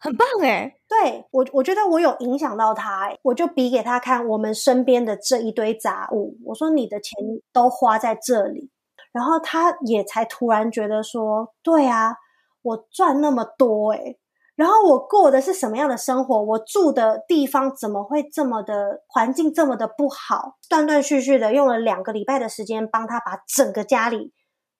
[0.00, 0.80] 很棒诶。
[0.88, 7.18] 对，我，我觉得我有影响到他，我就比给他看我们身边的这一堆杂物，我说你的钱
[7.52, 8.70] 都花在这里，
[9.12, 12.16] 然后他也才突然觉得说，对啊，
[12.62, 14.18] 我赚那么多诶。
[14.58, 16.42] 然后我过的是什么样的生活？
[16.42, 20.56] 我住的地方怎么会这么的环境这么的不好？
[20.68, 24.32] 断断续续的用了两个礼拜的时间帮他把整个家里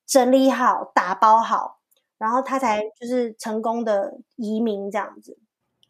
[0.05, 1.79] 整理好、打包好，
[2.19, 5.39] 然后他才就是成功的移民这样子。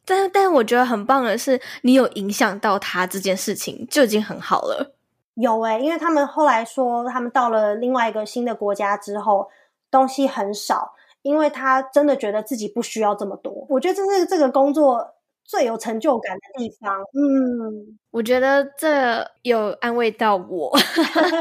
[0.04, 4.94] 但但我觉得很棒的是，你有影响到他这件事情就已经很好了。
[5.32, 9.48] 有诶、欸，因为他们后来说，他们到了另外一个新的国家之后，
[9.90, 10.92] 东西很少。
[11.28, 15.14] 因为他真的觉得自己不需要这么多，我觉得这是这个工作
[15.44, 16.90] 最有成就感的地方。
[17.12, 20.72] 嗯，我觉得这有安慰到我，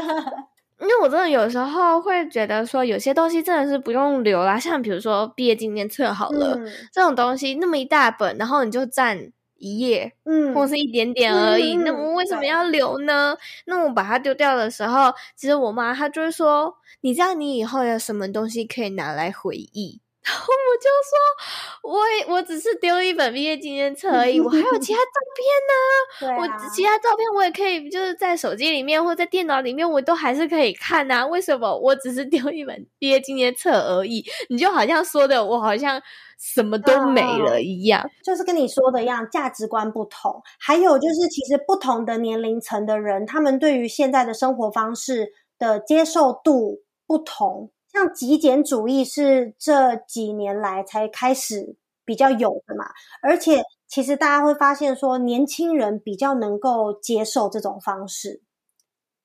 [0.80, 13.36] 因为我真的有时候会觉得说，有些东西真的是不用留啦，像比如说毕业纪念册好了，嗯、这种东西那么一大本，然后你就占一页，嗯，或是一点点而已，嗯、那我为什么要留呢？
[13.66, 16.76] 那我把它丢掉的时候，其实我妈她就会说。
[17.00, 20.00] 你知道你以后有什么东西可以拿来回忆？
[20.28, 26.34] 然后我就说，我我只是丢一本毕业纪念册而已，我还有其他照片呢、 啊。
[26.34, 31.26] 啊、我其他照片我也可以，就是在手机里面或在电脑里面，我都还是可以看呐、啊。
[31.26, 34.24] 为什么我只是丢一本毕业纪念册而已？
[34.50, 36.02] 你就好像说的，我好像
[36.38, 38.08] 什么都没了一样。
[38.22, 40.42] 就是跟你说的一样，价值观不同。
[40.58, 46.82] 还有就是，其实不同的年龄层的人，他们对于现在的生活方式的接受度。
[47.10, 52.86] 不同，像极简主义是这几年来才开始比较有的嘛，
[53.22, 58.42] 而且其实大家会发现说，年轻人比较能够接受这种方式，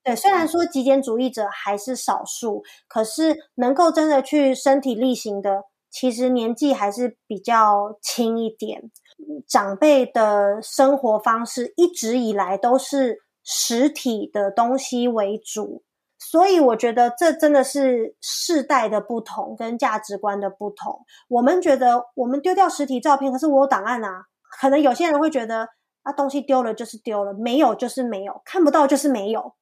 [0.03, 8.91] 对，虽然说极简主义者还是少数，可是能够真的去身体力行的，其实年纪还是比较轻一点。
[9.47, 15.83] 长辈的生活方式一直以来都是实体的东西为主，
[16.31, 21.05] 所以我觉得这真的是世代的不同跟价值观的不同。
[21.27, 24.25] 我们觉得我们丢掉实体照片，可是我有档案啊。
[24.59, 25.67] 可能有些人会觉得
[26.03, 29.53] 啊，东西丢了就是丢了，没有就是没有，看不到就是没有。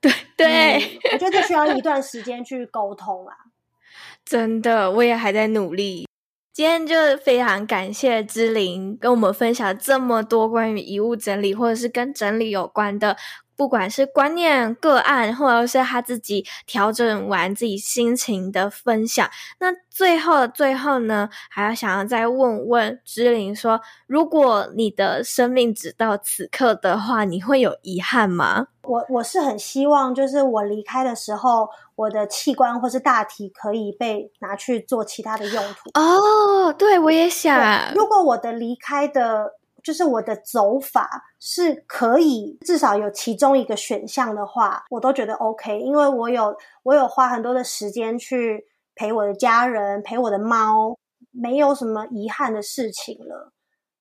[0.00, 0.82] 对对、嗯，
[1.12, 3.34] 我觉得这需要一段时间去沟通啊。
[4.24, 6.06] 真的，我也还在努力。
[6.52, 13.16] 今天就非常感谢芝玲跟我们分享这么多关于遗物整理或者是跟整理有关的。
[13.58, 19.28] 不管是观念个案，或者是他自己调整完自己心情的分享，
[19.58, 28.68] 那最后最后呢，还要想要再问问芝玲说：如果你的生命只到此刻的话，你会有遗憾吗？
[28.84, 35.90] 我我是很希望，就是我离开的时候，我的器官或是大体可以被拿去做其他的用途。
[35.98, 37.92] 哦，对，我也想。
[37.92, 39.57] 如果我的离开的。
[39.82, 41.08] 就是我的走法
[41.38, 50.96] 是可以至少有其中一个选项的话，我都觉得 OK，因为我有我有花很多的时间去陪我的家人，陪我的猫，
[51.30, 53.52] 没有什么遗憾的事情了。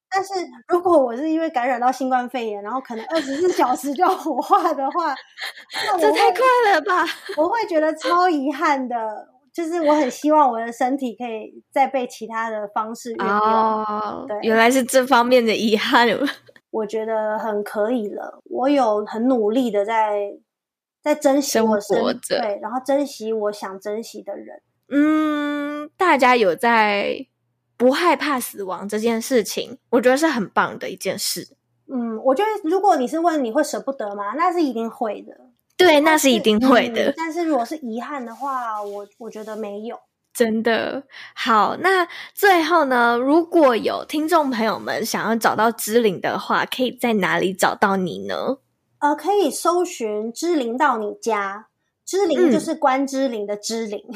[0.09, 0.34] 但是
[0.69, 5.13] 如果我是因为感染到新冠肺炎，然后可能二十四小时就要火化的话，
[5.86, 6.41] 那这太快
[6.73, 7.05] 了吧？
[7.36, 9.36] 我会觉得超遗憾的。
[9.58, 13.28] 就是我很希望我的身体可以再被其他的方式运用。
[13.28, 16.08] 哦，对，原来是这方面的遗憾。
[16.70, 20.32] 我觉得很可以了，我有很努力的在
[21.01, 24.62] 在珍惜我生活着，对，然后珍惜我想珍惜的人。
[24.89, 27.26] 嗯，大家有在
[27.78, 31.47] 不害怕死亡这件事情，我觉得是很棒的一件事。
[31.91, 34.36] 嗯，我觉得如果你是问你会舍不得吗？
[34.38, 35.34] 那是一定会的。
[35.78, 37.11] 对，那是一定会的。
[37.11, 39.99] 嗯，但是如果是遗憾的话，我我觉得没有。
[40.34, 41.03] 真的
[41.36, 48.57] 好，那最后呢，如果有听众朋友们想要找到芝玲的话，可以在哪里找到你呢？
[48.99, 51.67] 呃，可以搜寻“芝玲到你家”，
[52.05, 54.15] 芝玲就是关之琳的芝玲，嗯、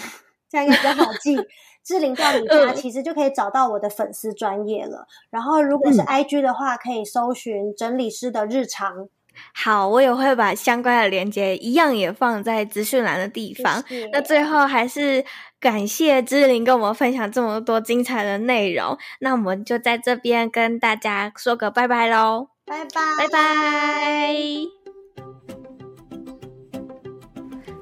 [0.49, 1.37] 这样应该比较好记。
[1.83, 5.07] 芝玲到你家，其实就可以找到我的粉丝专业了。
[5.31, 9.07] 然后，如果是 IG 的话，可以搜寻“整理师的日常”。
[9.53, 13.83] 好，我也会把相关的链接一样也放在资讯栏的地方。
[13.87, 14.09] 谢谢。
[14.11, 15.23] 那最后还是
[15.59, 18.97] 感谢芝玲跟我们分享这么多精彩的内容。
[19.19, 24.80] 那我们就在这边跟大家说个拜拜喽，拜拜，拜拜。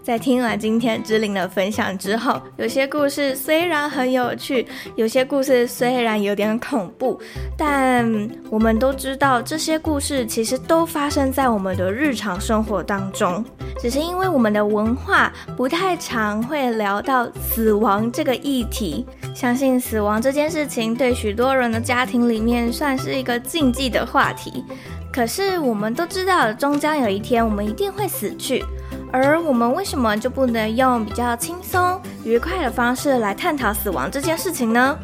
[0.10, 7.22] 在听完今天芝玲的分享之后，有些故事虽然很有趣，有些故事虽然有点恐怖，
[7.56, 13.46] 但我们都知道这些故事其实都发生在我们的日常生活当中。
[13.80, 19.06] 只是因为我们的文化不太常会聊到死亡这个议题，
[19.36, 24.66] 相信死亡这件事情对许多人的家庭里面算是一个禁忌的话题。
[25.14, 28.66] 可是我们都知道，终将有一天我们一定会死去。
[29.12, 34.98] 而我们为什么就不能用比较轻松、愉快的方式来探讨死亡这件事情呢？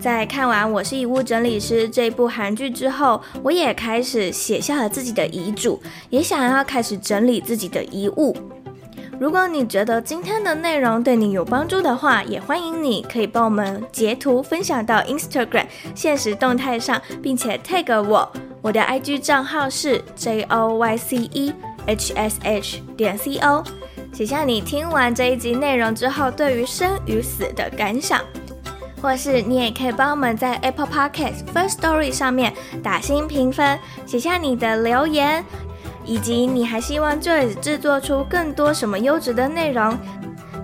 [0.00, 5.80] 在看完《我是遗物整理师》这部韩剧之后，我也开始写下了自己的遗嘱，
[6.10, 8.36] 也想要开始整理自己的遗物。
[9.22, 18.28] 如果你觉得今天的内容对你有帮助的话，也欢迎你可以帮我们截图分享到 Instagram 现实动态上，并且 tag 我，
[18.60, 21.52] 我的 IG 账号是 JOYCE。
[21.86, 23.64] hsh 点 co，
[24.12, 28.20] 写下你听完这一集内容之后对于生与死的感想，
[29.00, 32.52] 或是你也可以帮我们在 Apple Podcast First Story 上面
[32.82, 35.44] 打星评分，写下你的留言，
[36.04, 39.96] 以及你还希望 Joy 制作出更多什么优质的内容，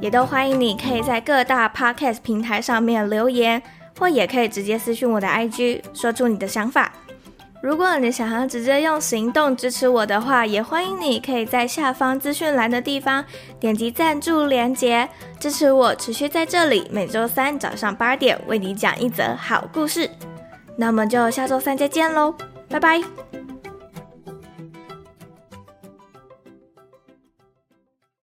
[0.01, 3.63] 也都欢迎你可以在各大 Podcast 平台上面留言，
[3.99, 6.93] 或也可以直接私讯我的 IG，说出你的想法。
[7.61, 13.25] 如果你想要直接用行动支持我的话，也欢迎你可以在下方资讯栏的地方
[13.59, 15.09] 点击赞助连接，
[15.41, 20.09] 支持我持续在这里每周三早上八点为你讲一则好故事。
[20.77, 22.33] 那我们就下周三再见喽，
[22.69, 23.28] 拜拜。